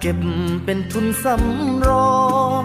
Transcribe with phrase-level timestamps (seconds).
[0.00, 0.20] เก็บ
[0.64, 2.18] เป็นทุนสำรอ
[2.62, 2.64] ง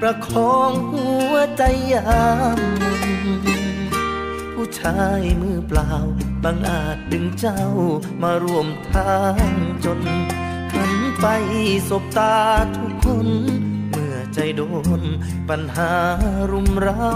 [0.00, 2.20] ประคองหัวใจยา
[2.58, 2.60] ม
[4.54, 5.92] ผู้ชายมือเปล่า
[6.44, 7.62] บางอาจดึงเจ้า
[8.22, 9.48] มาร่วมทาง
[9.84, 10.00] จน
[10.72, 11.26] หันไป
[11.88, 12.36] สบตา
[12.76, 13.28] ทุกคน
[13.88, 14.62] เมื่อใจโด
[15.00, 15.02] น
[15.48, 15.92] ปัญหา
[16.50, 17.12] รุมเร้า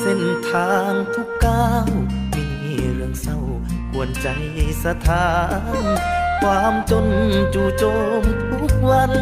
[0.00, 1.90] เส้นทางทุกก้าว
[2.34, 2.46] มี
[2.92, 3.38] เรื่องเศร้า
[3.92, 4.28] กวนใจ
[4.82, 5.26] สะท้า
[6.20, 7.06] น ความจน
[7.54, 7.84] จู่โจ
[8.20, 9.12] มทุกวัน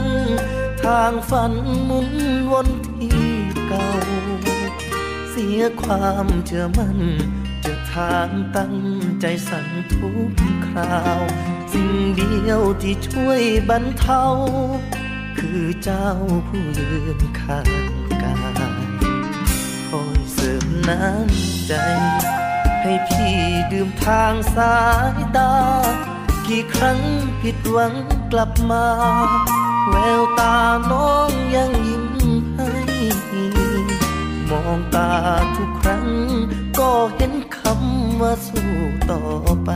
[0.84, 1.52] ทางฝัน
[1.88, 2.08] มุน
[2.52, 3.30] วนที่
[3.68, 3.86] เก่า
[5.30, 6.98] เสียความเชื่อมั่น
[7.64, 8.74] จอทางตั้ง
[9.20, 10.32] ใจสั่นทุก
[10.66, 11.22] คราว
[11.72, 14.24] สิ่งเดียวที่ช่วยบรรเทา
[15.38, 16.08] คือเจ้า
[16.48, 17.68] ผู้ยืนข้าง
[18.22, 18.36] กา
[18.72, 18.74] ย
[19.88, 21.74] คอยเสริมน้ำใจ
[22.82, 23.36] ให้พี่
[23.72, 24.76] ดื่มทางสา
[25.14, 25.52] ยตา
[26.48, 26.98] กี่ครั้ง
[27.40, 27.94] ผิดหวัง
[28.32, 28.84] กลับมา
[29.90, 30.56] แววตา
[30.90, 32.06] น้องยังยิ้ม
[32.56, 32.70] ให้
[34.50, 35.10] มองตา
[35.56, 36.06] ทุกครั้ง
[36.78, 38.72] ก็เห็นคำว่าสู้
[39.10, 39.24] ต่อ
[39.64, 39.70] ไป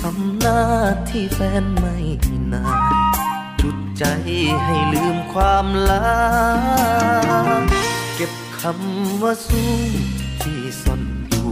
[0.00, 0.62] ทำหน้า
[1.10, 1.96] ที่แฟนไม่
[2.52, 2.92] นาน
[3.60, 4.04] จุดใจ
[4.64, 6.08] ให้ลืมความลา
[8.14, 9.72] เก็บคำว่าสู้
[10.42, 11.50] ที่ซ่อนอยู่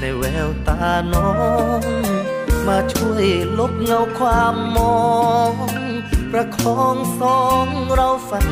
[0.00, 0.78] ในแววตา
[1.12, 1.30] น้อ
[1.80, 2.33] ง
[2.68, 3.26] มาช่วย
[3.58, 5.02] ลบเงาความมอ
[5.50, 5.52] ง
[6.32, 8.48] ประคองสองเราฝัน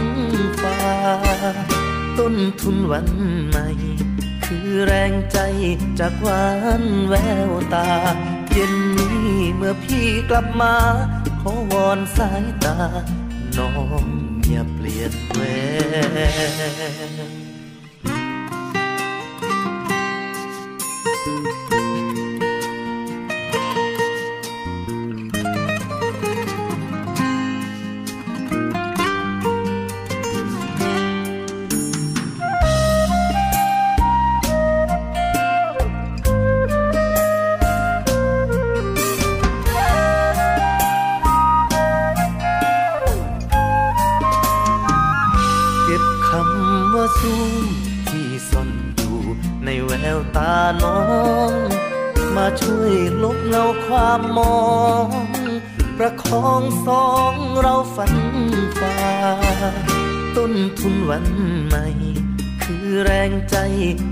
[0.60, 0.78] ฝ่า
[2.18, 3.08] ต้นทุนวัน
[3.48, 3.68] ใหม่
[4.44, 5.38] คือแรงใจ
[5.98, 6.46] จากหวา
[6.80, 7.14] นแว
[7.48, 7.88] วตา
[8.52, 10.74] เย็นนี้เมื่อพี่กลับมา
[11.40, 12.76] ขอวอนสายตา
[13.58, 13.72] น้อ
[14.04, 14.06] ง
[14.48, 15.42] อย่าเปลี่ยนแปล
[47.22, 47.64] สูง
[48.08, 49.18] ที่ซ่อนอยู่
[49.64, 51.00] ในแววตาน้อ
[51.50, 51.52] ง
[52.36, 54.62] มาช่วยลบเงาความมอ
[55.04, 55.06] ง
[55.98, 58.14] ประคองสองเราฝัน
[58.78, 58.98] ฝ่า
[60.36, 61.26] ต้นทุนวัน
[61.66, 61.86] ใหม่
[62.62, 63.56] คือแรงใจ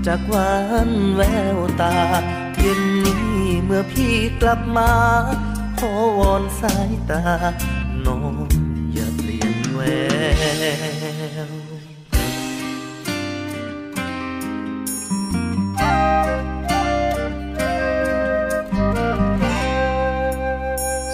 [0.07, 0.53] จากหวา
[0.87, 1.21] นแว
[1.55, 1.95] วตา
[2.59, 3.21] เย็นนี้
[3.63, 4.91] เมื่อพี่กลับมา
[5.79, 7.23] ขอวอนสายตา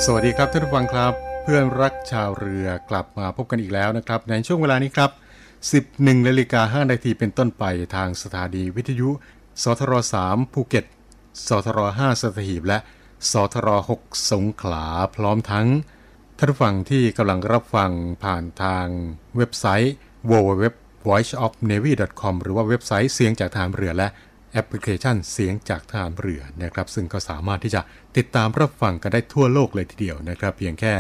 [0.10, 1.14] สวัสดีครับท่านผู้ฟังครับ
[1.44, 5.12] เพื่อนรักชาวเรือกลับมาพบกันอีกแล้วนะครับ ในช่วงเวลานี้ครับ
[5.70, 7.64] 11นาฬิกา5นาทีเป็นต้นไป
[7.96, 9.10] ทางสถานีวิทยุ
[9.64, 9.94] สทร
[10.26, 10.86] 3ภูเก็ต
[11.48, 12.80] สทร5สัตหีบและ
[13.32, 13.68] สทร
[14.00, 15.68] 6สงขลาพร้อมทั้ง
[16.38, 17.92] ท่านผู้ฟังที่กำลังรับฟัง
[18.24, 18.88] ผ่านทาง
[19.38, 19.94] เว็บไซต์
[20.32, 20.64] www
[21.08, 24.08] voiceofnavy.com หรือว่าเว็บไซต์เสียงจากทหารเรือและ
[24.58, 27.82] แอปพลิเคชันเสียงจากทหารเรือนะครับ ซึ่งก็สามารถที่จะ
[28.18, 30.96] ติดตามรับฟังกันได้ทั่วโลกเลยทีเดียวนะครับ เพียงแค่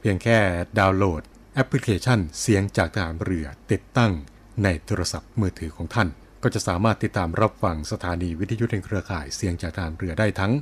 [0.00, 0.38] เพียงแค่
[0.78, 1.22] ดาวน์โหลด
[1.54, 4.12] แอปพลิเคชันเสียงจากทหารเรือ ติดตั้ง
[4.62, 6.08] ในโทรศัพท์มือถือของท่าน
[6.42, 10.52] ก็จะสามารถติดตามรับฟังสถานีวิทยุในเครือข่ายเสียงจากทหารเรือได้ทั้ง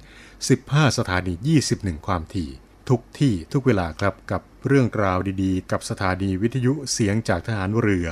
[0.45, 1.35] 15 สถานี
[1.71, 2.51] 21 ความถี่
[2.89, 8.09] ทุกที่ทุกเวลาครับกับเรื่องราวดีๆ กับสถานีวิทยุเสียงจากทหารเรือ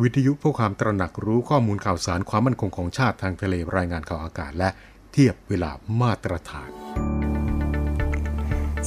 [0.00, 4.68] วิทยุเพื่อความตระหนักรู้ข้อมูลข่าวสารความมั่นคงของชาติทางทะเลรายงานข่าวอากาศและ
[5.12, 6.70] เทียบเวลามาตรฐาน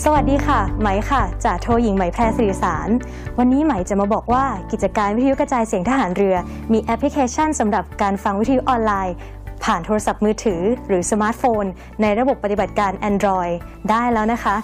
[0.03, 2.89] สวัสดีค่ะ ไหมค่ะจ่าโทหญิงไหมแพรสื่อสาร
[3.37, 6.35] วันนี้ไหมจะมาบอกว่ากิจการวิทยุกระจายเสียงทหารเรือ
[6.73, 9.15] มีแอปพลิเคชันสำหรับการฟังวิทยุออนไลน์
[9.63, 11.65] ผ่านโทรศัพท์มือถือ หรือสมาร์ทโฟน
[12.01, 13.53] ในระบบปฏิบัติการ Android
[13.89, 14.55] ได้แล้วนะคะ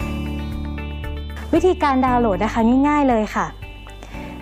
[1.54, 3.48] วิธีการดาวน์โหลดนะคะง่าย ๆเลยค่ะ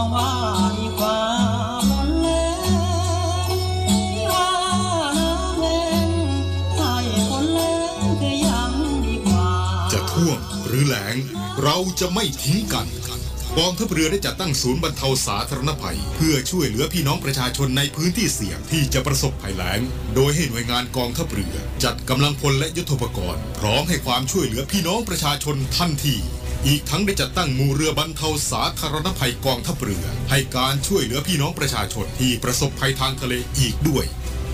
[0.00, 0.32] องว่า
[0.78, 1.18] ดีกว่า
[1.88, 2.58] ฝนแล้ง
[3.88, 4.50] ที่ว่า
[5.18, 5.66] น้ำแร
[6.06, 6.08] ง
[6.76, 6.94] ใช่
[7.28, 8.72] ฝนแล้งก็ยัง
[9.06, 9.48] ดีกว่า
[9.92, 11.16] จะท่วมหรือแล้ง
[11.62, 12.88] เราจะไม่ทิ้งกัน
[13.58, 19.80] กองทัพเรือได้จัดตั้งศูนย์บรรเทาสาธารณภัย เพื่อช่วยเหลือพี่น้องประชาชนในพื้นที่เสี่ยงที่จะประสบภัยแล้ง
[20.14, 21.54] โดยให้หน่วยงานกองทัพเรือ
[21.84, 26.16] จัดกำลังพลและยุทโธปกรณ์ พร้อมให้ความช่วยเหลือพี่น้องประชาชนทันที
[26.66, 34.04] อีกทั้งได้จัดตั้งมูเรือบรรเทาสาธารณภัยกองทัพเรือ ให้การช่วยเหลือพี่น้องประชาชนที่ประสบภัยทางทะเลอีกด้วย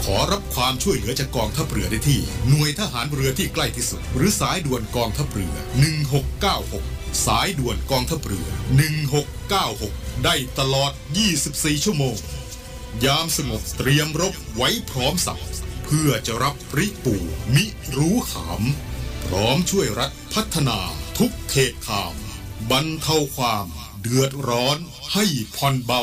[0.05, 5.55] ขอรับความช่วยเหลือจากกองทัพเรือได้ที่ หน่วยทหารเรือที่ใกล้ที่สุด หรือสายด่วนกองทัพเรือ
[6.57, 8.49] 1696 สายด่วนกองทัพเรือ
[9.57, 10.93] 1696 ได้ตลอด
[11.39, 12.17] 24 ชั่วโมง
[13.05, 15.39] ยามสงบเตรียมรบไว้พร้อมสับ
[15.85, 17.17] เพื่อจะรับริปู
[17.55, 17.65] มิ
[17.97, 18.63] รู้ขาม
[19.27, 20.81] พร้อมช่วยรัฐพัฒนา
[21.23, 22.15] ทุกเขตขาม
[22.71, 23.67] บรรเทาความ
[24.01, 24.79] เดือดร้อน
[25.13, 25.25] ให้
[25.57, 26.03] ผ่อนเบา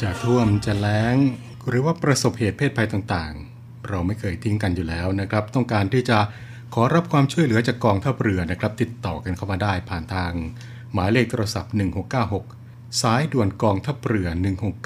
[0.00, 1.16] จะท่วมจะแล้ง
[1.68, 6.18] หรือว่าประสบเหตุเพศภัยต่างๆ เราไม่เคยทิ้งกันอยู่แล้วนะครับ ต้องการที่จะ
[6.74, 10.32] ขอรับความช่วยเหลือจากกองทัพเรือนะครับ ติดต่อกันเข้ามาได้ผ่านทาง
[10.92, 12.63] หมายเลขโทรศัพท์ 1696
[13.02, 14.28] สายด่วนกองทัพเรือ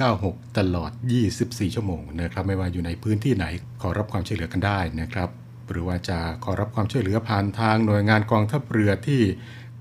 [0.00, 0.90] 1696 ตลอด
[1.32, 3.44] 24 ชั่วโมงนะครับ ไม่ว่าอยู่ในพื้นที่ไหน
[3.82, 5.30] ขอรับความช่วยเหลือกันได้นะครับ
[5.70, 9.22] หรือว่าจะขอรับความช่วยเหลือผ่านทางหน่วยงานกองทัพเรือที่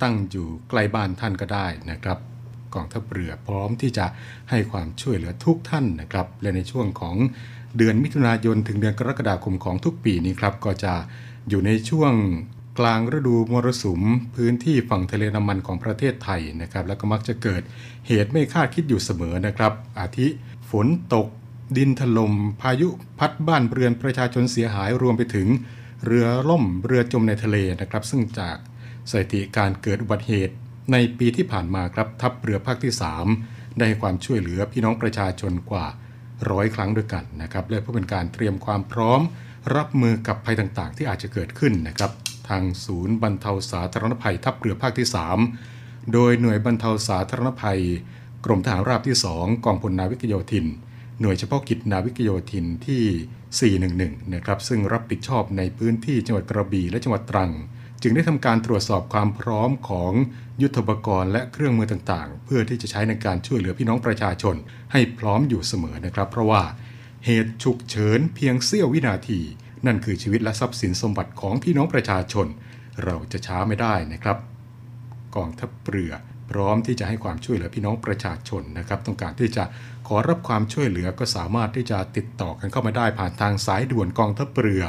[0.02, 2.18] ตั้งอยู่ใกล้บ้านท่านก็ได้นะครับ
[2.76, 4.06] กองทัพเรือพร้อมที่จะ
[4.50, 7.16] ให้ความช่วยเหลือทุกท่านนะครับ และในช่วงของ
[7.78, 10.94] เดือนมิถุนายนถึงเดือนกรกฎาคมของทุกปีนี้ครับ ก็จะ
[11.50, 12.14] อยู่ในช่วง
[12.80, 14.02] กลางฤดูมรสุม
[14.36, 17.62] พื้นที่ฝั่งทะเลน้ำมันของประเทศไทยนะครับ แล้วก็มักจะเกิด
[18.08, 20.28] เหตุไม่คาดคิดอยู่เสมอนะครับ อาทิ
[20.70, 21.28] ฝนตก
[21.78, 22.88] ดินถลม่มพายุ
[23.20, 25.48] พัดบ้านเรือนประชาชนเสียหายรวมไปถึง
[26.06, 28.58] เรือล่มเรือจมในทะเลนะครับ ซึ่งจาก
[29.12, 30.56] สถิติการเกิดอุบัติเหตุ
[30.92, 32.94] ในปีที่ผ่านมาครับทัพเรือภาคที่
[33.36, 35.86] 3 ได้ความช่วยเหลือพี่น้องประชาชนกว่า
[36.52, 39.22] ร้อยครั้งด้วยกันนะครับและเพื่อเป็นการเตรียมความพร้อม
[39.76, 42.12] รับมือกับภัยต่างๆ ที่อาจจะเกิดขึ้นนะครับ
[42.50, 45.08] ทางศูนย์บรรเทาสาธารณภัยทัพเรือภาคที่
[45.60, 47.82] 3 โดยหน่วยบรรเทาสาธารณภัย
[48.46, 50.66] กรมทหารราบที่ 2 กองพลนาวิกโยธิน
[51.22, 57.52] หน่วยเฉพาะกิจนาวิกโยธินที่ 411 นะครับซึ่งรับผิดชอบในพื้นที่จังหวัดกระบี่และจังหวัดตรัง
[58.02, 60.14] จึงได้ทำการตรวจสอบความพร้อมของ
[60.62, 64.56] ยุทธปกรณ์และเครื่องมือต่างๆ เพื่อที่จะใช้ในการช่วยเหลือพี่น้องประชาชน
[64.92, 66.64] ให้พร้อมอยู่เสมอนะครับ เพราะว่า
[67.26, 69.42] เหตุฉุกเฉินเพียงเสี้ยววินาที
[69.86, 72.48] นั่นคือชีวิตและทรัพย์สินสมบัติของพี่น้องประชาชน
[73.04, 74.38] เราจะช้าไม่ได้นะครับ
[75.36, 76.14] กองทัพเรือ
[76.52, 79.64] พร้อมที่จะให้ความช่วยเหลือพี่น้องประชาชนนะครับ ต้องการที่จะ
[80.08, 84.84] ขอรับความช่วยเหลือก็สามารถที่จะติดต่อกันเข้ามาได้ผ่านทางสายด่วนกองทัพเรือ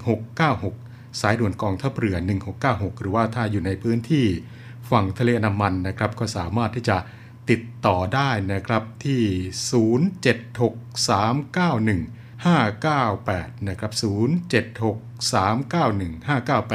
[0.00, 2.16] 1696 สายด่วนกองทัพเรือ
[2.58, 4.26] 1696 หรือว่าถ้าอยู่ในพื้นที่
[4.90, 6.96] ฝั่งทะเลอันดามันนะครับ ก็สามารถที่จะ
[7.50, 9.22] ติดต่อได้นะครับที่
[11.92, 12.15] 076391
[12.54, 14.00] 598 นะครับ 076391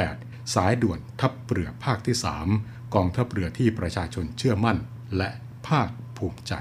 [0.04, 2.16] 598 สายด่วนทัพเรือภาคที่
[2.56, 4.78] 3 กองทัพเรือที่ประชาชนเชื่อมั่น
[5.16, 5.30] และ
[5.68, 6.52] ภาคภูมิใจ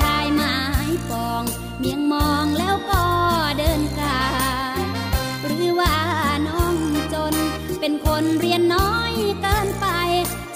[0.00, 0.56] ชายหมา
[0.88, 1.42] ยปอง
[1.78, 3.04] เมียงมองแล้วก็
[3.58, 4.26] เดินกลา
[4.78, 4.82] ย
[5.46, 5.96] หรือว่า
[6.48, 6.76] น้อง
[7.12, 7.34] จน
[7.80, 9.86] เป็นคนเรียนน้อยเกินไป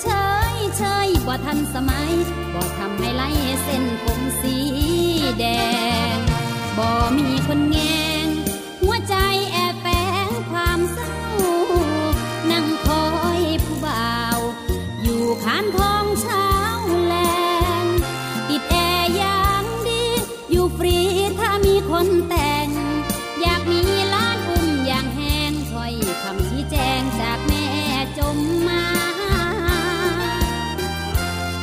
[0.03, 0.09] เฉ
[0.55, 2.13] ยเฉยบ่ทันสมัย
[2.55, 3.29] บ่ทำให้ไล่
[3.63, 4.57] เส้นผมสี
[5.39, 5.45] แด
[6.15, 6.17] ง
[6.79, 7.77] บ่มีคนแง
[22.01, 22.69] คนแต่ง
[23.41, 23.81] อยากมี
[24.15, 27.67] ล้านอุ้มอย่างแห้งถ้อยคำชี้แจงจากแม่
[28.19, 28.39] จม
[28.69, 28.85] มา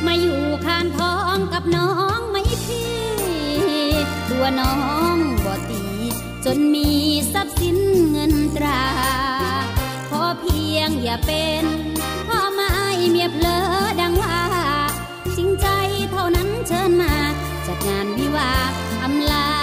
[0.06, 2.94] มาอยู่คานท้องกับน้องไม่พี่
[4.30, 4.76] ตัวน้อ
[5.14, 5.84] งบ่ตี
[6.44, 6.90] จนมี
[7.32, 7.78] ทรัพย์สิน
[8.10, 8.84] เงินตรา
[10.08, 11.64] ขอเพียงอย่าเป็น
[12.28, 12.72] พ่อไม้
[13.10, 13.58] เมียเพลอ
[14.00, 14.40] ดังว่า
[15.36, 15.66] จริงใจ
[16.10, 17.14] เท่านั้นเชิญมา
[17.66, 18.50] จัดงานวิวา
[19.04, 19.55] อำลา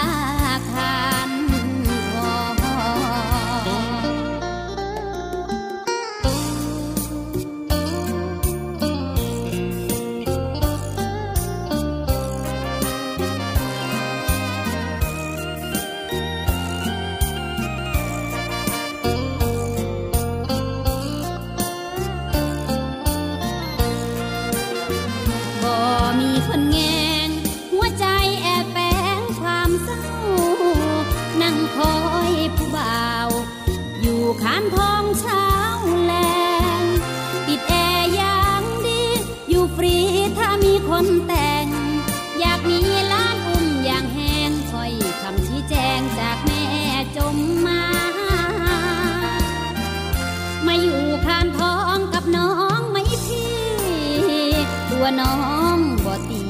[55.06, 55.38] ตัวน้อ
[55.76, 56.44] งบ่ตี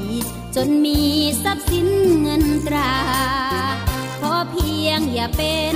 [0.54, 0.98] จนมี
[1.42, 1.88] ทรัพย์สิน
[2.22, 2.94] เงินตรา
[4.20, 5.74] ขอเพียงอย่าเป็น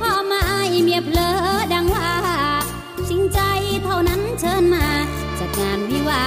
[0.00, 0.44] พ่อไม้
[0.82, 1.30] เมียเพลอ
[1.72, 2.12] ดังว่า
[3.08, 3.40] จริงใจ
[3.84, 4.86] เท่านั้นเชิญมา
[5.38, 6.24] จัดงานวิวา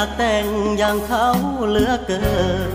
[0.00, 0.46] ากแต่ง
[0.78, 1.28] อย่างเขา
[1.68, 2.26] เหลือเกิ
[2.68, 2.70] น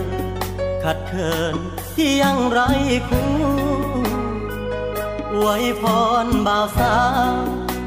[0.84, 1.56] ขัดเขิน
[1.96, 2.60] ที่ยังไร
[3.08, 3.32] คู่
[5.32, 5.82] อวยพ
[6.24, 6.98] รบ่าวสา
[7.32, 7.34] ว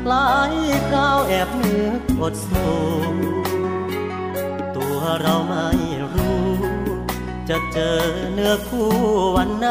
[0.08, 0.56] หลาย
[0.90, 2.70] คราวแอบเนึกอกดสู
[4.76, 5.68] ตัวเราไม่
[6.02, 6.48] รู้
[7.50, 8.00] จะเจอ
[8.34, 8.92] เนื้อคู่
[9.36, 9.70] วันไหน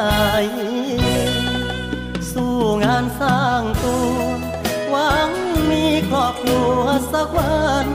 [2.32, 2.54] สู้
[2.84, 4.08] งานสร้างตัว
[4.90, 5.30] หวัง
[5.70, 6.80] มีครอบครัว
[7.12, 7.88] สักวัน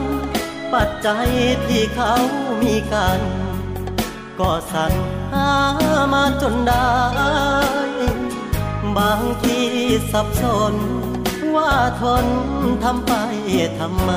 [0.74, 1.28] ปัจจัย
[1.66, 2.14] ที่เขา
[2.62, 3.20] มีกัน
[4.38, 4.92] ก็สรร
[5.32, 5.50] หา
[6.12, 6.92] มาจนได้
[8.96, 9.58] บางที
[10.12, 10.74] สับสน
[11.54, 12.26] ว่าทน
[12.84, 13.12] ทำไป
[13.78, 14.10] ทำไม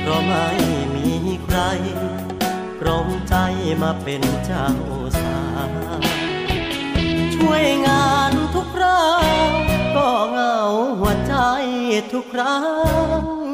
[0.00, 0.46] เพราะไม่
[0.94, 1.10] มี
[1.44, 1.58] ใคร
[2.80, 3.34] ตรงใจ
[3.82, 4.68] มาเป็นเจ้า
[5.22, 5.40] สา
[5.70, 5.72] ว
[7.34, 9.04] ช่วยงานทุกครา
[9.48, 9.50] ว
[9.96, 10.58] ก็เหงา
[11.00, 11.34] หัวใจ
[12.12, 12.60] ทุกครั้
[13.20, 13.49] ง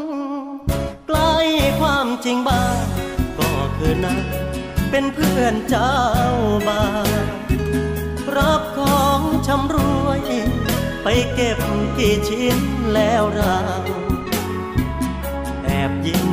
[2.26, 2.86] จริงบ้าง
[3.38, 4.20] ก็คือนั่ง
[4.90, 5.94] เป็นเพื่อนเจ้า
[6.68, 7.08] บ่าว
[8.36, 10.20] รับของชำรวย
[11.02, 11.58] ไปเก็บ
[11.98, 12.58] กี่ชิ้น
[12.94, 13.58] แล้วเรา
[15.64, 16.30] แอบยิ้ม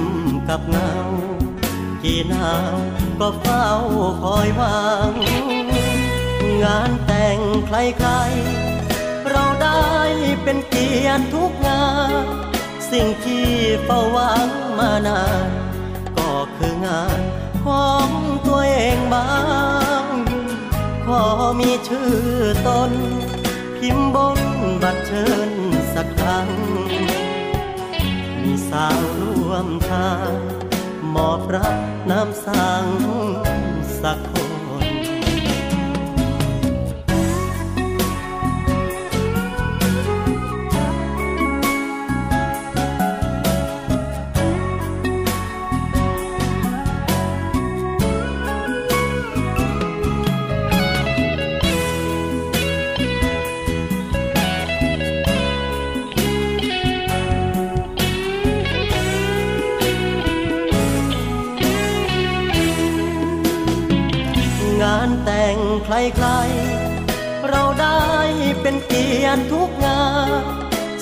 [0.49, 0.93] กับเงา
[2.03, 2.75] กี่นาว
[3.19, 3.67] ก็เฝ้า
[4.21, 5.11] คอยหวัง
[6.63, 9.89] งานแต่งใครๆ เราได้
[10.43, 12.23] เป็นเกียรติทุกงาน
[12.91, 13.47] สิ่งที่
[13.83, 14.47] เฝ้าหวัง
[14.79, 15.62] มานาน
[16.85, 17.19] งาน
[17.65, 18.09] ของ
[18.47, 19.31] ตัวเองบ้า
[20.03, 20.05] ง
[21.05, 21.23] ขอ
[21.59, 22.15] มีชื่อ
[22.67, 22.91] ตน
[23.77, 24.39] พิมพ์บน
[24.83, 25.51] บัตรเชิญ
[25.93, 26.49] สักครั้ง
[28.41, 30.31] มีสาวร่วมทาง
[31.15, 31.75] มอบรับ
[32.11, 32.85] น้ำสัง
[34.01, 34.42] สักคน
[66.15, 68.01] ใครๆ เราได้
[68.61, 70.03] เป็นเกียรติทุกงา
[70.41, 70.43] น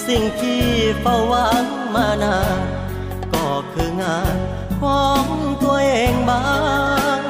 [0.08, 0.64] สิ่งที่
[1.00, 2.68] เฝ้าหวังมานาน
[3.34, 4.38] ก็คืองาน
[4.82, 5.26] ของ
[5.64, 6.50] ตัวเองบ้า
[7.20, 7.22] ง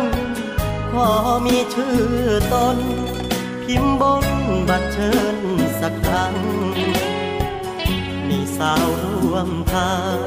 [0.91, 1.09] ขอ
[1.45, 1.99] มีชื่อ
[2.53, 2.77] ตน
[3.63, 4.25] พิมพ์บน
[4.69, 5.37] บัตรเชิญ
[5.79, 6.35] สักครั้ง
[8.27, 10.17] มีสาวร่วมทาง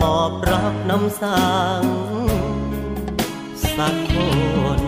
[0.00, 1.46] มอบรับน้ำสั
[1.82, 1.84] ง
[3.76, 4.14] สักค
[4.80, 4.87] น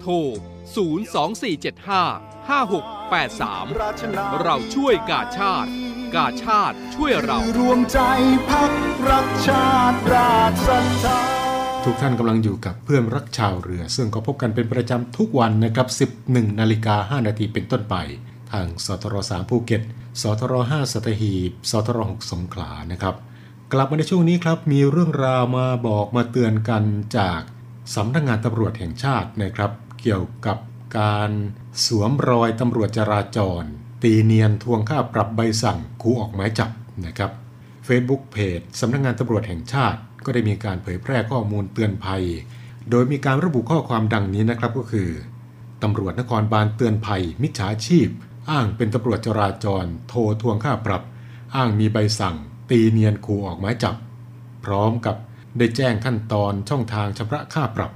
[0.00, 0.14] โทร
[0.88, 5.70] 02475 5683 เราช่วยกาชาติ
[6.16, 7.98] กาชาติช่วยเรา รวมใจ
[8.50, 8.72] พัก
[9.10, 11.20] รักชาติราชศรัทธา
[11.84, 15.88] ทุกท่านกำลังอยู่กับเพื่อนรักชาวเรือ ซึ่งก็พบกันเป็นประจำทุกวันนะครับ
[16.24, 17.96] 11 นาฬิกา 5 นาทีเป็นต้นไป
[18.52, 19.82] ทางสทร3ภูเก็ต
[20.22, 23.14] สทร5สัตหีบ สทร6สงขลานะครับ
[23.72, 26.82] กลับมาในช่วงนี้ครับ มีเรื่องราวมาบอกมาเตือนกัน
[27.18, 27.40] จาก
[27.94, 30.58] สำนักงานตำรวจแห่งชาตินะครับ เกี่ยวกับ
[30.98, 31.30] การ
[31.84, 33.62] สวมรอยตำรวจจราจร
[34.02, 36.70] ตีเนียนทวงค่าปรับใบสั่งคูออกหมายจับ
[37.06, 37.30] นะครับ
[37.86, 42.24] Facebook เพจสำนักงานตำรวจแห่งชาติ ก็ได้มีการเผยแพร่ข้อมูลเตือนภัย
[42.90, 45.10] โดยมีการระบุข้อความดังนี้นะครับก็คือ
[45.82, 48.08] ตำรวจนครบาลเตือนภัย มิจฉาชีพ
[48.50, 51.02] อ้างเป็นตำรวจจราจร โทรทวงค่าปรับ
[51.54, 52.36] อ้างมีใบสั่ง
[52.70, 53.96] ตีเนียนขู่ออกหมายจับ
[54.64, 55.16] พร้อมกับ
[55.58, 57.92] ได้แจ้งขั้นตอนช่องทางชำระค่าปรับ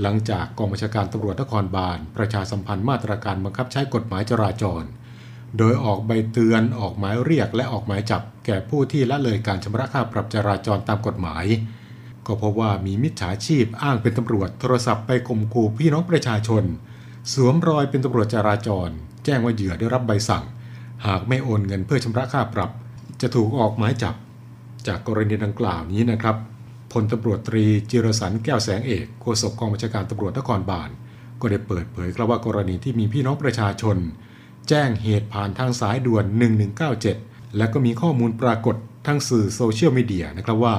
[0.00, 4.82] หลังจากกองบัญชาการตำรวจนครบาล ประชาสัมพันธ์มาตรการบังคับใช้กฎหมายจราจร
[5.58, 11.44] โดยออกใบเตือนออกหมายเรียกและออกหมายจับ แก่ผู้ที่ละเลยการชำระค่าปรับจราจรตามกฎหมาย
[12.26, 16.64] ก็พบว่ามีมิจฉาชีพอ้างเป็นตำรวจโทรศัพท์ไปข่มขู่พี่น้องประชาชน
[17.32, 18.88] สวมรอยเป็นตำรวจจราจร
[19.24, 20.44] แจ้งว่าเหยื่อได้รับใบสั่ง
[21.06, 22.70] หากไม่โอนเงินเพื่อชำระค่าปรับ
[23.20, 24.14] จะถูกออกหมายจับ
[24.86, 26.36] จากกรณีดังกล่าวนี้นะครับ
[26.92, 30.90] พลตำรวจตรีจิรสันแก้วแสงเอกโฆษกกองบัญชาการตำรวจนครบาล
[31.40, 33.96] ก็ได้เปิดเผยครับว่ากรณีที่มีพี่น้องประชาชน
[34.68, 36.24] แจ้งเหตุผ่านทางสายด่วน
[36.90, 38.76] 1197 และก็มีข้อมูลปรากฏ
[39.06, 40.76] ทางสื่อโซเชียลมีเดียนะครับว่า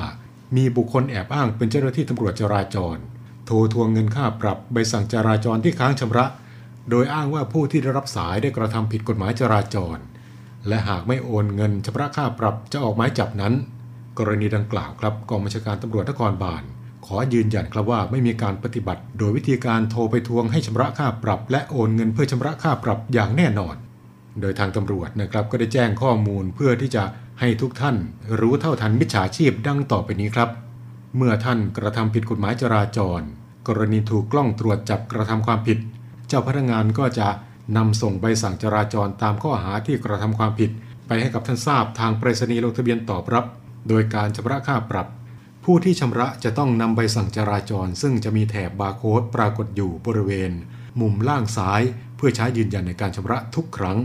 [0.56, 2.98] มีบุคคลแอบอ้างเป็นเจ้าหน้าที่ตำรวจจราจร
[3.46, 6.26] โทรทวงเงินค่าปรับใบสั่งจราจรที่ค้างชำระ
[6.90, 9.98] โดยอ้างว่าผู้ที่ได้รับสายได้กระทำผิดกฎหมายจราจร
[10.68, 13.54] และหากไม่โอนเงินชำระค่าปรับจะออกหมายจับนั้น
[14.18, 16.64] กรณีดังกล่าวครับกองบัญชาการตำรวจนครบาล
[17.06, 23.76] ขอยืนยันครับว่าไม่มีการปฏิบัติ โดยวิธีการโทรไปทวงให้ชำระค่าปรับ และโอนเงินเพื่อชำระค่าปรับอย่างแน่นอน
[24.42, 27.04] โดยทางตำรวจนะครับก็ได้แจ้งข้อมูลเพื่อที่จะ
[27.40, 27.96] ให้ทุกท่าน
[28.40, 30.50] รู้เท่าทันมิจฉาชีพดังต่อไปนี้ครับ
[31.18, 33.22] เมื่อท่านกระทำผิดกฎหมายจราจร
[33.68, 35.78] กรณีถูกกล้องตรวจจับกระทำความผิด
[36.28, 37.28] เจ้าพนักงานก็จะ
[37.78, 40.70] นำส่งใบสั่งจราจรตามข้อหาที่กระทำความผิด
[41.08, 43.46] ไปให้กับท่านทราบทางไปรษณีย์ลงทะเบียนตอบรับ
[43.88, 45.08] โดยการชำระค่าปรับ
[45.64, 50.52] ผู้ที่ชำระจะต้องนำใบสั่งจราจร ซึ่งจะมีแถบบาร์โค้ดปรากฏอยู่บริเวณ
[51.02, 51.82] มุมล่างซ้าย
[52.16, 54.00] เพื่อใช้ยืนยันในการชำระทุกครั้ง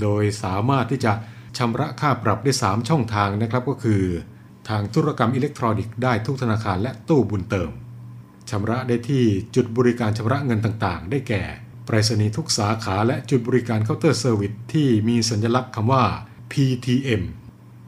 [0.00, 1.12] โดยสามารถที่จะ
[1.58, 4.02] ชำระค่าปรับได้ 3 ช่องทางนะครับก็คือ
[4.68, 7.70] ทางธุรกรรมอิเล็กทรอนิกส์ได้ทุกธนาคารและตู้บุญเติม
[8.50, 11.42] ชำระได้ที่จุดบริการชำระเงินต่างๆ ได้แก่
[11.84, 16.04] ไปรษณีย์ทุกสาขาและจุดบริการเคาน์เตอร์เซอร์วิสที่มีสัญลักษณ์คำว่า
[16.52, 17.22] PTM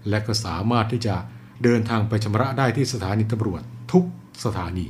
[0.09, 1.15] และก็สามารถที่จะ
[1.63, 4.05] เดินทางไปชำระได้ที่สถานีตำรวจทุก
[4.45, 4.87] สถานี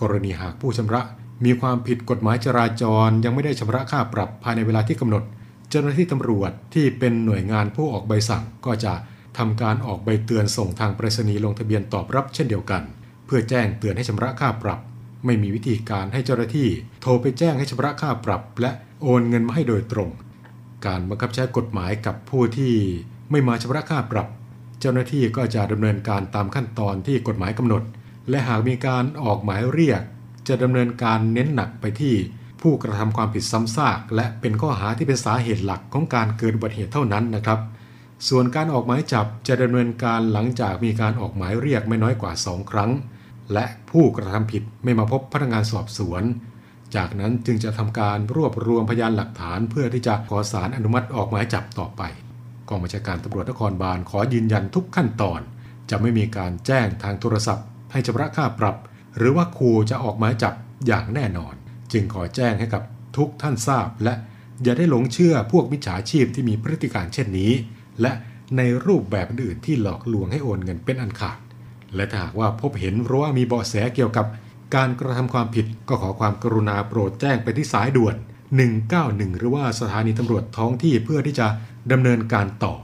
[0.00, 1.02] กรณีหากผู้ชำระ
[1.44, 5.22] มีความผิดกฎหมายจราจรยังไม่ได้ชำระค่าปรับภายในเวลาที่กำหนด
[5.70, 8.92] เจ้าหน้าที่ตำรวจที่เป็นหน่วยงานผู้ออกใบสั่งก็จะ
[9.38, 12.82] ทำการออกใบเตือนส่งทางไปรษณีย์ลงทะเบียนตอบรับเช่นเดียวกัน
[13.26, 14.80] เพื่อแจ้งเตือนให้ชำระค่าปรับ
[15.24, 16.68] ไม่มีวิธีการให้เจ้าหน้าที่
[17.02, 18.70] โทรไปแจ้งให้ชำระค่าปรับ และ
[19.02, 20.10] โอนเงินมาให้โดยตรง
[20.86, 22.72] การบังคับใช้กฎหมายกับผู้ที่
[23.30, 24.28] ไม่มาชำระค่าปรับ
[24.80, 27.82] เจ้าหน้าที่ก็จะดำเนินการตามขั้นตอนที่กฎหมายกำหนด
[28.30, 30.02] และหากมีการออกหมายเรียก
[30.48, 32.14] จะดำเนินการเน้นหนักไปที่
[32.60, 37.60] ผู้กระทำความผิดซ้ำซาก และเป็นข้อหาที่เป็นสาเหตุหลักของการเกิดอุบัติเหตุเท่านั้นนะครับ
[38.28, 42.90] ส่วนการออกหมายจับจะดำเนินการหลังจากมีการออกหมายเรียกไม่น้อยกว่า 2 ครั้ง
[43.52, 46.22] และผู้กระทำผิดไม่มาพบพนักงานสอบสวน
[46.96, 52.02] จากนั้นจึงจะทำการรวบรวมพยานหลักฐานเพื่อที่จะขอสารอนุมัติออกหมายจับต่อไป
[52.68, 55.40] กองบัญชาการตำรวจนครบาลขอยืนยันทุกขั้นตอน
[55.90, 58.76] จะไม่มีการแจ้งทางโทรศัพท์ ให้ชำระค่าปรับ
[59.16, 60.54] หรือว่าครูจะออกหมายจับ
[60.86, 61.54] อย่างแน่นอน
[61.92, 62.82] จึงขอแจ้งให้กับ
[63.16, 64.14] ทุกท่านทราบ และ
[64.62, 67.52] อย่าได้หลงเชื่อพวกมิจฉาชีพที่มีพฤติการเช่นนี้
[68.00, 68.12] และ
[68.56, 71.38] ในรูปแบบอื่นที่หลอกลวงให้โอนเงินเป็นอันขาด
[71.94, 74.26] และถ้าหากว่าพบเห็นหรือว่ามีเบาะแสเกี่ยวกับ
[74.74, 78.16] การกระทำความผิดก็ขอความกรุณาโปรดแจ้งไปที่สายด่วน
[78.56, 81.46] 191 หรือว่าสถานีตำรวจท้องที่เพื่อที่จะ
[81.92, 82.74] ดำเนินการต่อ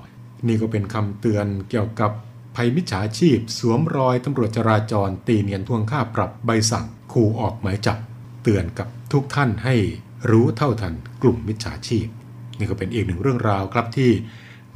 [0.46, 2.10] นี่ก็เป็นคำเตือนเกี่ยวกับ
[2.56, 7.98] ภัยมิจฉาชีพ สวมรอยตำรวจจราจร ตีเนียนทวงค่าปรับใบสั่งขู่ออกหมายจับ
[8.42, 9.74] เตือนกับทุกท่านให้
[10.30, 12.06] รู้เท่าทันกลุ่มมิจฉาชีพ
[12.58, 14.10] นี่ก็เป็นอีกหนึ่งเรื่องราวครับที่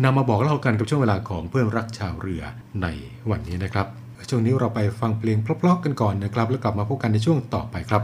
[0.04, 2.42] นำมาบอกเล่ากันกับช่วงเวลาของเพื่อนรักชาวเรือ
[2.82, 2.86] ใน
[3.30, 3.86] วันนี้นะครับ
[4.30, 8.02] ช่วงนี้เราไปฟังเพลงเพลาะๆกันก่อนนะครับ แล้วกลับมาพบกันในช่วงต่อไปครับ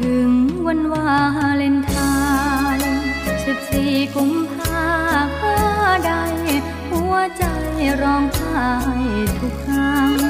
[0.00, 0.30] ถึง
[0.66, 1.08] วันวา
[1.56, 1.92] เลนไท
[2.78, 2.88] น์
[3.44, 4.84] สิบสี่กุมภา
[6.04, 6.10] ใด
[6.90, 7.44] หัวใจ
[8.02, 8.64] ร้องไห้
[9.38, 10.25] ทุกครั้ง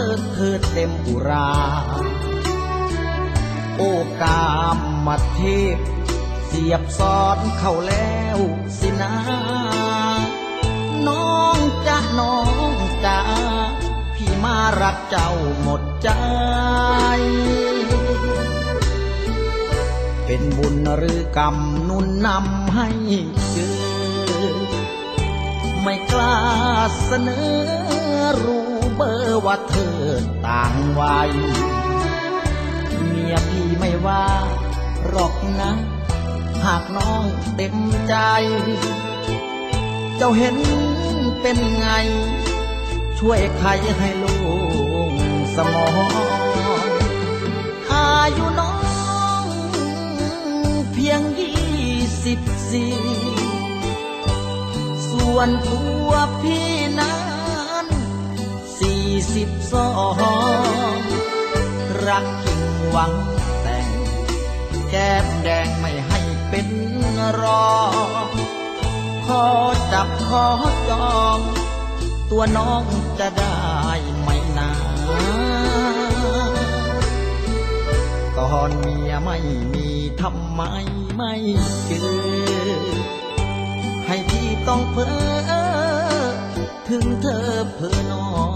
[0.00, 1.50] เธอเธอเต็มอุรา
[3.78, 3.82] โอ
[4.22, 5.40] กามมาเท
[5.74, 5.76] พ
[6.46, 8.38] เสียบซ้อนเข้าแล้ว
[8.78, 9.12] สินะ
[11.08, 12.38] น้องจะน้อ
[12.72, 13.20] งจ้า
[14.14, 15.30] พี่มารักเจ้า
[15.62, 16.10] หมดใจ
[20.24, 21.56] เป็นบุญหรือกรรม
[21.88, 22.88] นุนนำให้
[23.50, 23.74] เจอ
[25.82, 26.36] ไม่กล้า
[27.04, 27.50] เสนอ
[28.44, 28.69] รู้
[29.02, 30.00] เบอร์ว่าเธอ
[30.46, 31.30] ต่างวัย
[33.08, 34.26] เมียพี่ไม่ว่า
[35.08, 35.72] หรอกนะ
[36.64, 37.24] หากน้อง
[37.56, 37.76] เต็ม
[38.08, 38.14] ใจ
[40.16, 40.56] เจ้าเห็น
[41.40, 41.88] เป็นไง
[43.18, 44.38] ช่วยใครให้ลู
[45.10, 45.12] ก
[45.56, 46.22] สมอง
[47.92, 48.74] อายุน้อ
[49.44, 49.46] ง
[50.92, 52.94] เพียงยี่สิบสี่
[55.10, 56.10] ส่วนตัว
[56.40, 56.68] พี่
[57.00, 57.29] นั้น
[59.20, 59.88] สี่สิบสอ
[60.96, 60.98] ง
[62.06, 63.12] รักจริงหวัง
[63.62, 63.88] แต่ง
[64.90, 66.68] แก้มแดงไม่ให้เป็น
[67.40, 67.74] รอ
[68.24, 68.26] ง
[69.26, 69.44] ขอ
[69.92, 70.46] จับขอ
[70.90, 71.38] จอง
[72.30, 72.84] ตัวน้อง
[73.18, 73.58] จะได้
[74.20, 74.28] ไหม
[74.58, 74.70] นา
[78.38, 79.38] ตอนเมียไม่
[79.74, 79.88] มี
[80.20, 80.62] ทำไม
[81.16, 81.34] ไม่
[81.86, 82.10] เจอ
[84.06, 85.08] ให้พี่ต้องเพ้
[85.48, 85.60] อ
[86.88, 88.49] ถึงเธอเพ้อนอน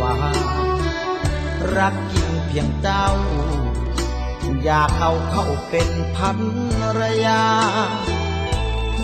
[0.00, 0.14] วา
[1.76, 3.06] รักจริงเพียงเจ้า
[4.64, 6.38] อยากเอาเข้าเป็นพัน
[6.98, 7.42] รยา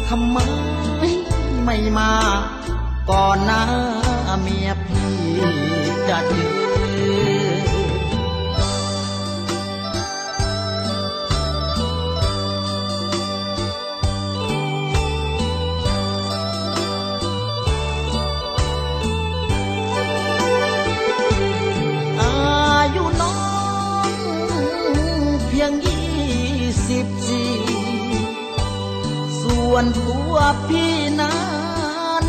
[0.08, 0.38] ทำไม
[1.64, 2.12] ไม่มา
[3.10, 3.62] ก่อนหน้า
[4.40, 5.12] เมียพี่
[6.08, 6.32] จะเจ
[6.62, 6.65] อ
[29.76, 30.36] วนตัว
[30.68, 31.38] พี่นั้
[32.24, 32.26] น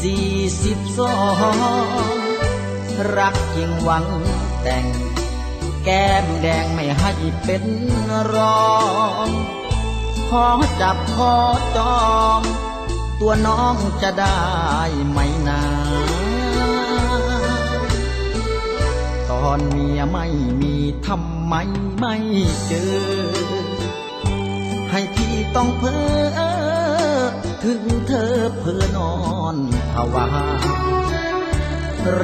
[0.00, 0.30] สี่
[0.64, 1.16] สิบสอ
[1.54, 1.56] ง
[3.16, 4.06] รักจริงหวัง
[4.62, 4.86] แต่ง
[5.84, 7.12] แก้มแดงไม่ให้
[7.44, 7.64] เป็น
[8.34, 8.72] รอ
[9.26, 9.28] ง
[10.30, 10.46] ขอ
[10.80, 11.34] จับขอ
[11.76, 12.04] จอ
[12.38, 12.40] ง
[13.20, 14.40] ตัวน้องจะได้
[15.08, 15.18] ไหม
[15.48, 15.62] นา
[19.30, 20.26] ตอนเมียไม่
[20.60, 20.74] มี
[21.06, 21.54] ทำไม
[21.98, 22.14] ไม่
[22.66, 23.43] เจอ
[24.96, 25.96] ให้พี่ต้องเพ้
[26.36, 26.40] อ
[27.62, 29.14] ถึงเธอเพ้อนอ
[29.54, 29.56] น
[29.92, 30.26] ภาวา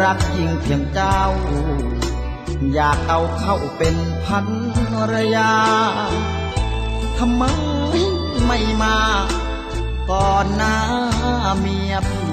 [0.01, 1.21] รักยิ่งเพียงเจ้า
[2.73, 4.47] อยากเอาเข้าเป็นพัน
[5.13, 5.53] รยา
[7.19, 7.45] ทำไม
[8.47, 8.97] ไม่มา
[10.11, 10.77] ก่อนหน้า
[11.59, 12.29] เมียพี่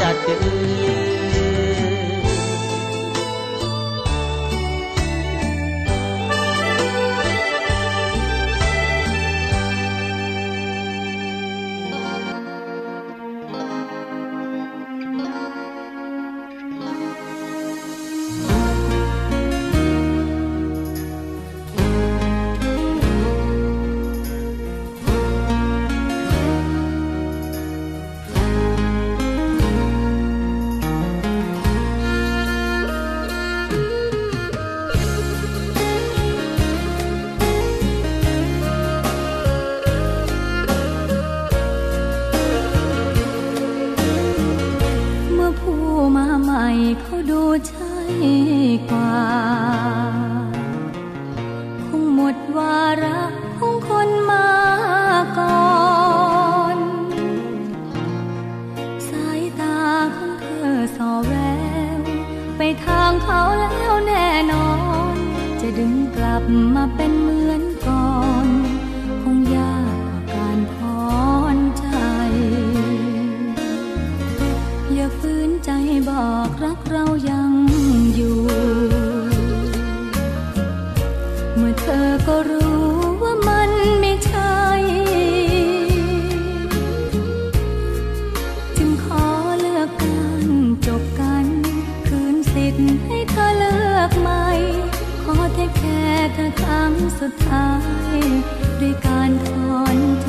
[0.00, 1.07] จะเจอ
[97.20, 97.70] สุดท้า
[98.16, 98.18] ย
[98.80, 100.27] ด้วยการถอนใจ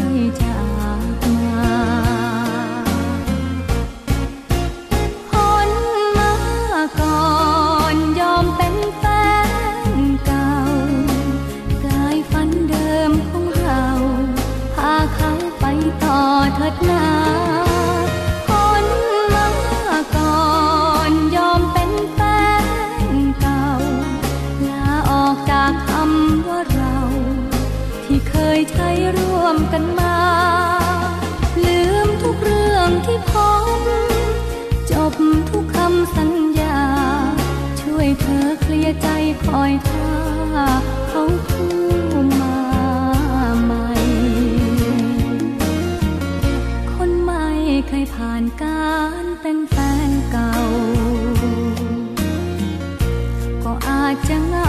[54.29, 54.68] 像那。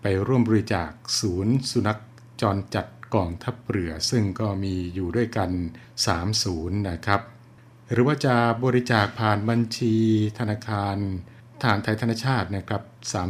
[0.01, 0.89] ไปร่วมบริจาค
[1.20, 1.99] ศูนย์ สุนัข
[2.41, 5.49] จรจัดกองทัพเรือ ซึ่งก็มีอยู่ด้วยกัน
[5.97, 7.22] 3 ศูนย์นะครับ
[7.91, 9.95] หรือว่าจะบริจาคผ่านบัญชี
[10.39, 10.97] ธนาคาร
[11.64, 12.82] ทารไทยธนชาตินะครับ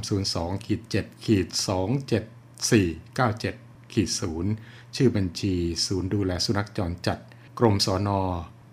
[0.10, 4.10] 302ขีด7ขีด27497ขีด
[4.54, 5.54] 0ชื่อบัญชี
[5.86, 7.20] ศูนย์ดูแลสุนัขจรจัด
[7.60, 8.20] กรมสอนอ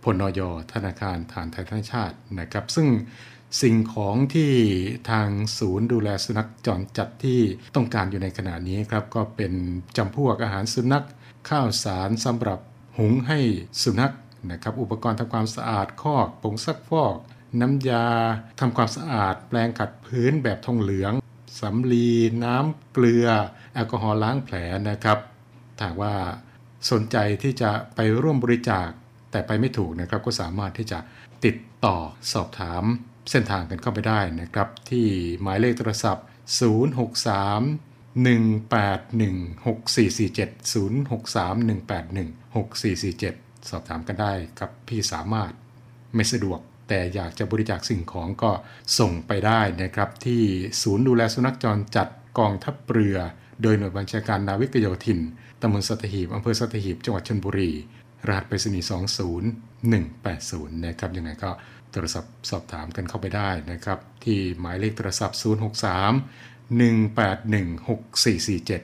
[0.05, 0.41] พลนย
[0.73, 2.89] ธนาคารฐานไทยธนชาตินะครับ ซึ่ง
[3.63, 4.53] สิ่งของที่
[5.11, 5.29] ทาง
[5.59, 7.41] ศูนย์ดูแลสุนัขจรจัดที่
[7.77, 9.53] ต้องการอยู่ในขณะนี้ครับ ก็เป็น
[9.97, 11.07] จำพวกอาหารสุนัข
[11.49, 12.61] ข้าวสารสำหรับ
[12.99, 13.39] หุงให้
[13.83, 14.15] สุนัข
[14.51, 17.17] นะครับ อุปกรณ์ทำความสะอาดคอกผงซักฟอก
[17.61, 18.07] น้ำยา
[18.61, 21.13] ทำความสะอาด แปรงขัดพื้นแบบทองเหลือง
[21.61, 22.11] สำลี
[22.45, 23.27] น้ำเกลือ
[23.75, 24.57] แอลกอฮอล์ล้างแผล
[24.91, 25.19] นะครับ
[25.79, 26.15] ถ้าว่า
[26.91, 28.89] สนใจที่จะไปร่วมบริจาค
[29.31, 30.99] แต่ไปไม่ถูกนะครับ ก็สามารถที่จะ
[31.45, 31.97] ติดต่อ
[32.33, 32.85] สอบถาม
[33.31, 35.07] เส้นทางกันเข้าไปได้นะครับ ที่
[35.43, 36.29] หมายเลขโทรศัพท์ 063
[38.27, 45.53] 181 6447 063 181 6447 สอบถามกันได้กับพี่สามารถ
[46.15, 48.53] ไม่สะดวก แต่อยากจะบริจาคสิ่งของก็
[48.99, 50.43] ส่งไปได้นะครับ ที่
[50.83, 52.09] ศูนย์ดูแลสุนัขจรจัด
[52.39, 53.19] กองทัพเรือ
[53.63, 55.21] โดยหน่วยบัญชาการนาวิกโยธิน
[55.61, 57.71] ตำบลสัตหีบอำเภอสัตหีบจังหวัดชลบุรี
[58.29, 58.87] รหัสไปรษณีย์
[60.69, 61.51] 20180 นะครับยังไงก็
[61.99, 65.43] ทรศัพท์สอบถามกันเข้าไปได้นะครับ ที่หมายเลขโทรศัพท์ 063
[66.79, 68.83] 181 6447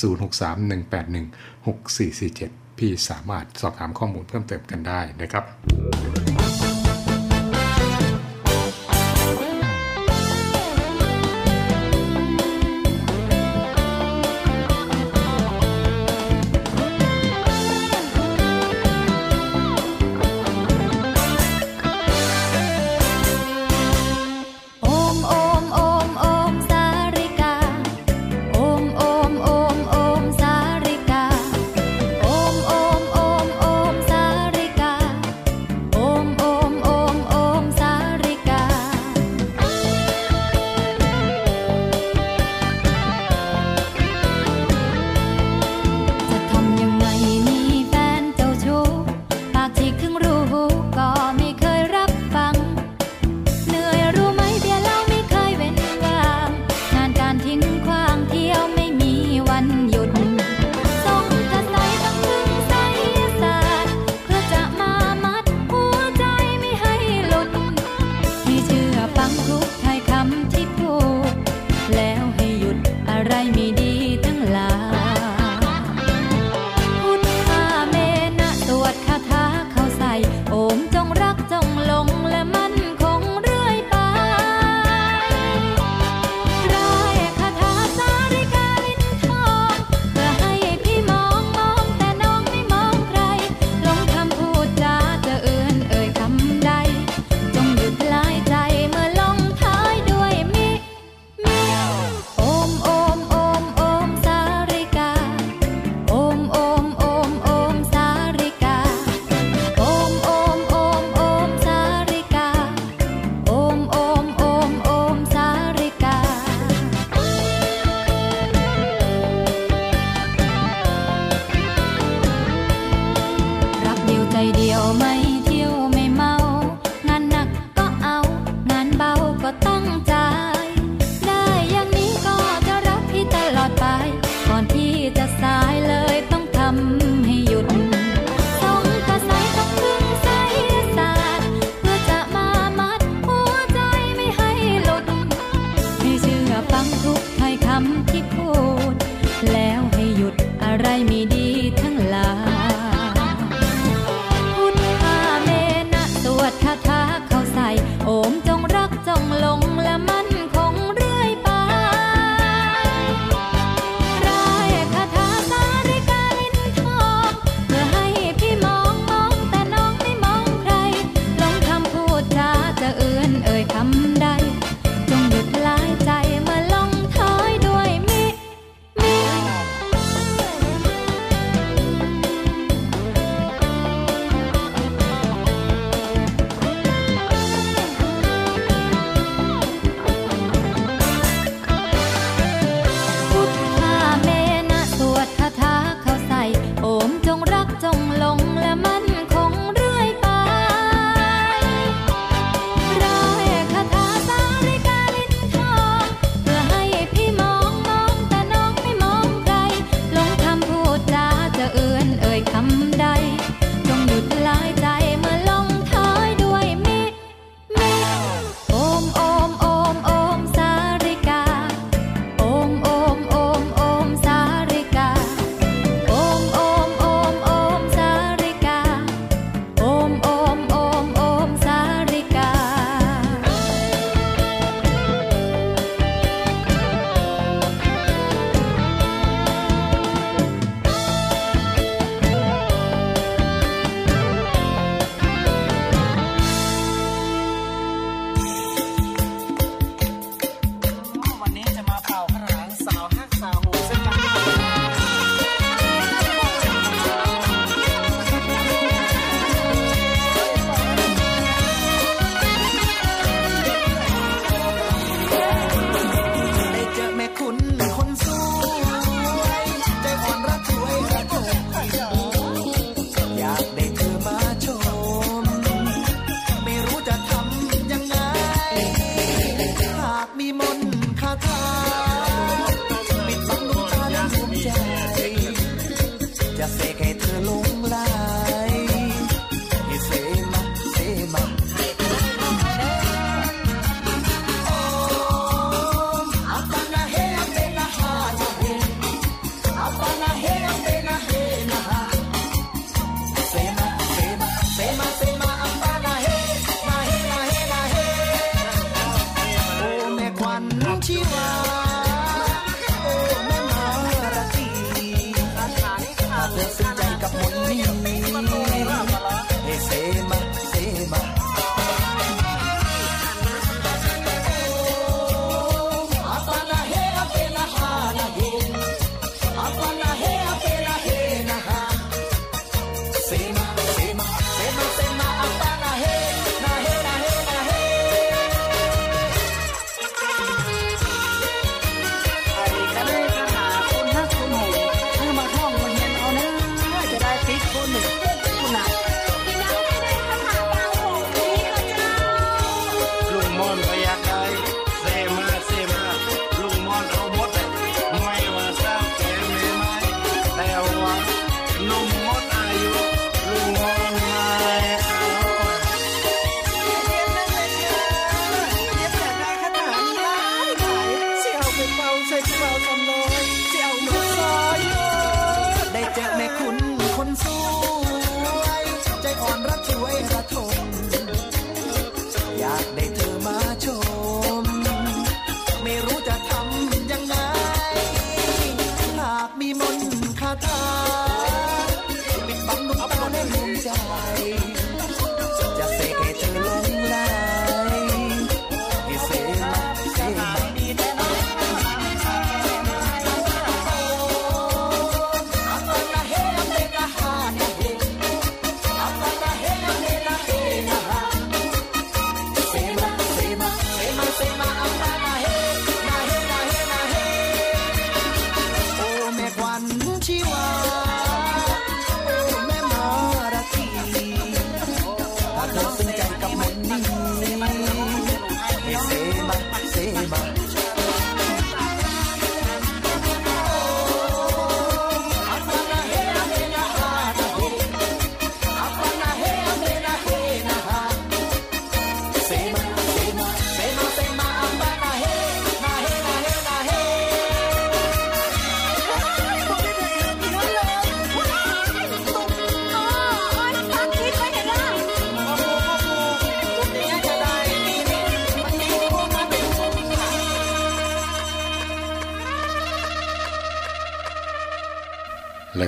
[0.00, 1.26] 063 181
[1.64, 6.25] 6447 พี่สามารถสอบถามข้อมูลเพิ่มเติมกันได้นะครับ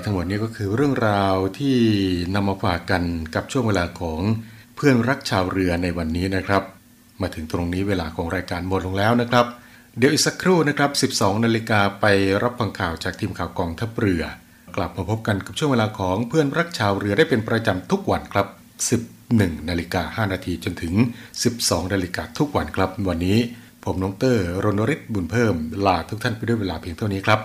[0.09, 1.77] ทั้งหมดนี้ก็คือเรื่องราวที่
[2.35, 3.03] นำมาฝากกัน
[3.35, 4.21] กับช่วงเวลาของ
[4.77, 6.63] เพื่อนรักชาวเรือในวันนี้นะครับ
[7.21, 9.47] มาถึงตรงนี้เวลาของรายการหมดลงแล้วนะครับ
[9.99, 12.07] เดี๋ยวอีกสักครู่นะครับ 12 นาฬิกาไป
[12.43, 14.23] รับฟังข่าวจากทีมข่าวกองทัพเรือ
[14.77, 18.47] กลับมาพบกันกับช่วงเวลาของเพื่อนรักชาวเรือได้เป็นประจำทุกวันครับ
[19.09, 20.95] 11นาฬิกา5นาทีจนถึง
[21.43, 23.39] 12นาฬิกาทุกวันครับ วันนี้
[23.85, 25.55] ผมน้องเตอร์รณฤทธิ์บุญเพิ่ม
[25.87, 27.41] ลาทุกท่านไปด้วยเวลาเพียงเท่านี้ครับ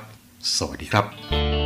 [0.57, 1.62] สวัสดีครับ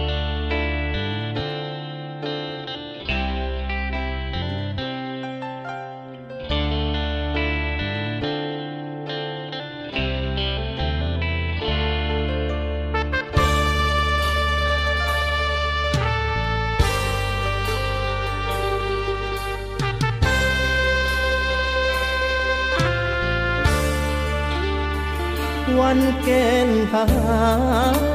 [26.29, 26.35] เก
[26.69, 27.45] ณฑ์ทหา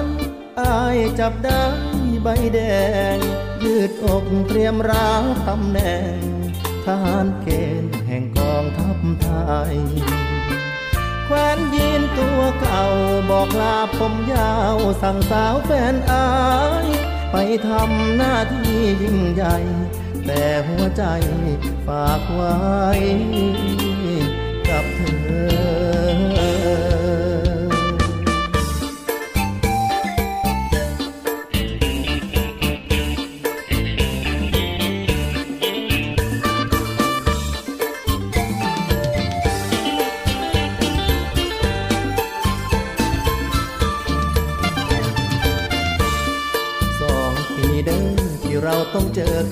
[0.04, 0.06] ร
[0.60, 1.64] อายจับได้
[2.22, 2.60] ใบแด
[3.14, 3.16] ง
[3.62, 6.18] ยืดอกเตรียมรับตำแหน่ง
[6.86, 7.48] ทหารเก
[7.82, 9.28] ณฑ์แห่งกองทัพไท
[9.72, 9.76] ย
[11.26, 12.84] แควนยีนตัวเก่า
[13.30, 16.30] บอกลาผมยาวสั่งสาวแฟนอา
[16.84, 16.86] ย
[17.32, 17.36] ไป
[17.68, 19.56] ทำหน้าที่ยิ่งใหญ่
[20.26, 21.04] แต่หัวใจ
[21.86, 22.58] ฝากไว้
[24.68, 25.00] กับเธ
[27.00, 27.01] อ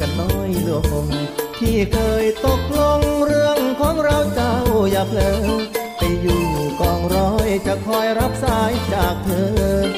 [0.01, 0.71] กันน้อยล
[1.05, 1.07] ง
[1.59, 4.55] ที่เคยตกลงเรื่องของเราเจ้า
[4.91, 5.35] อย่าเพลอ
[5.97, 6.43] ไปอยู่
[6.81, 9.31] กองร้อยจะคอยรับสายจากเธ
[9.87, 9.90] อ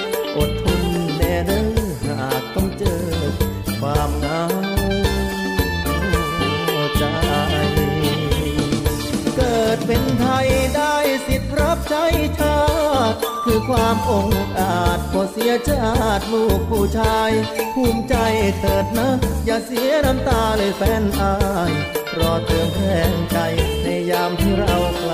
[13.68, 17.30] ความองอาจก็เสียชาติลูกผู้ชาย
[17.74, 18.14] ภูมิใจ
[18.58, 19.08] เถิดนะ
[19.46, 21.34] อย่าเสียน้ำตาเลยแฟนอา
[21.70, 21.72] ย
[22.18, 23.36] รอเติมแทงใจ
[23.82, 25.12] ในยามที่เราไกล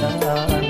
[0.00, 0.66] กัน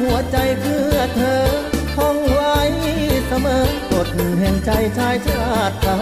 [0.00, 1.63] หัวใจเพื่อเธอ
[4.44, 5.96] ห่งใจชายชาติทา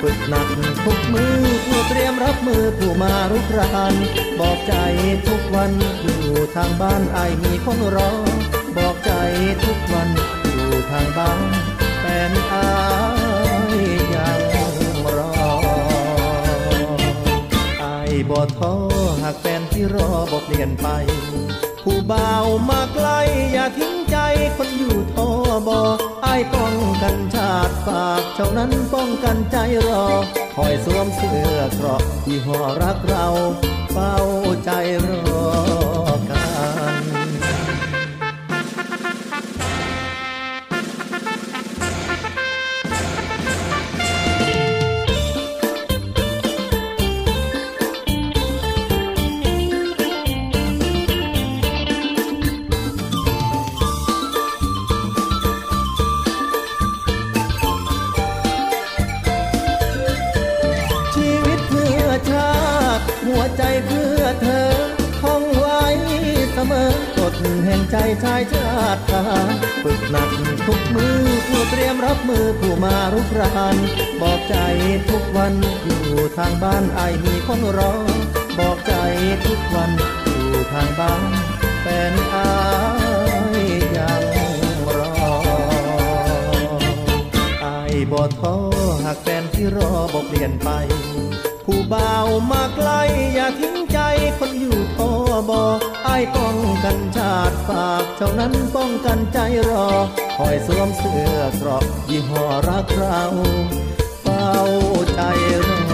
[0.00, 0.48] ฝึกหนัก
[0.84, 3.94] ทุกมือเพื่อเตรียมรับมือผู้มารุกราน
[4.40, 4.74] บอกใจ
[5.28, 5.72] ทุกวัน
[6.02, 6.20] อยู่
[6.56, 8.10] ทางบ้านไอมีคนรอ
[8.76, 9.12] บอกใจ
[9.64, 10.08] ทุกวัน
[10.42, 11.40] อยู่ทางบ้าน
[12.00, 12.68] แฟนอา
[13.74, 13.76] ย
[14.14, 14.40] ยัง
[15.16, 15.32] รอ
[17.80, 17.84] ไอ
[18.30, 18.74] บ่ท้อ
[19.22, 20.88] หากแฟนที่รอบ่เปลี่ยนไป
[21.84, 23.08] ผู้บ่าวมาไกล
[23.52, 24.16] อย่าทิ้งใจ
[24.56, 25.28] คนอยู่ทอ
[25.68, 25.78] บ่
[26.24, 29.56] อายป้องกันชาติฝากเจ้านั้นป้องกันใจ
[29.88, 30.06] รอ
[30.56, 33.26] คอยสวมเสื้อเกราะที่ห่อรักเรา
[33.92, 34.14] เฝ้า
[34.64, 34.70] ใจ
[35.04, 35.08] ร
[35.42, 35.87] อ
[69.82, 70.30] ฝึกหนัก
[70.66, 73.76] ทุกมือเพื่อเตรียมรับมือผู้มารุกราน
[74.20, 74.56] บอกใจ
[75.08, 75.54] ทุกวัน
[75.84, 76.02] อยู่
[76.38, 77.92] ทางบ้านไอมีคนรอ
[78.58, 78.94] บอกใจ
[79.46, 79.90] ทุกวัน
[80.24, 81.22] อยู่ทางบ้าน
[81.80, 82.50] แฟนอา
[83.58, 83.60] ย
[83.96, 84.24] ยัง
[84.98, 85.12] รอ
[87.60, 88.56] ไอายบ่ท้อ
[89.04, 90.70] หากแฟนที่รอบ่เปลี่ยนไป
[91.64, 92.90] ผู้บ่าวมาไกล
[93.34, 93.98] อย่าทิ้งใจ
[94.38, 95.10] คนอยู่ท้อ
[95.50, 95.60] บ่
[96.06, 97.34] อายป้องกันชา
[97.68, 99.38] ฝากเท่านั้นป้องกันใจ
[99.70, 99.88] รอ
[100.36, 103.22] คอยสวมเสื้อเกราะยี่ห้อรักเรา
[104.22, 104.50] เฝ้า
[105.14, 105.20] ใจ
[105.66, 105.87] รอ